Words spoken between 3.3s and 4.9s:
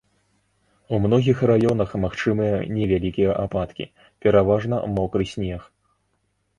ападкі, пераважна